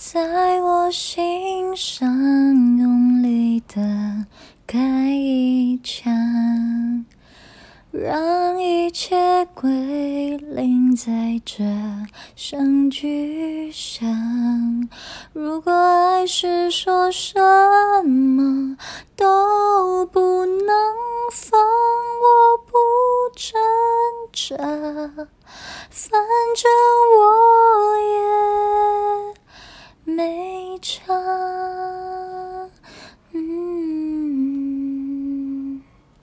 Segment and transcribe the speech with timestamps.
[0.00, 2.08] 在我心上
[2.78, 4.26] 用力的
[4.64, 4.78] 开
[5.10, 7.04] 一枪，
[7.90, 11.64] 让一切归零，在这
[12.36, 14.08] 声巨响。
[15.32, 17.40] 如果爱是说什
[18.06, 18.76] 么
[19.16, 20.68] 都不能
[21.32, 22.72] 放，我不
[23.34, 23.60] 挣
[24.32, 24.56] 扎，
[25.90, 26.12] 反
[26.54, 26.97] 正。
[30.80, 31.87] 唱